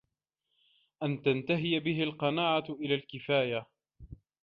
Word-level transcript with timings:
أَنْ 1.03 1.21
تَنْتَهِيَ 1.21 1.79
بِهِ 1.79 2.03
الْقَنَاعَةُ 2.03 2.63
إلَى 2.69 2.95
الْكِفَايَةِ 2.95 3.65